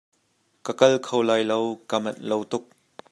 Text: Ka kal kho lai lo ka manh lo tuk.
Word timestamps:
Ka 0.65 0.71
kal 0.79 0.93
kho 1.05 1.17
lai 1.27 1.43
lo 1.49 1.57
ka 1.89 1.97
manh 2.03 2.19
lo 2.29 2.37
tuk. 2.51 2.63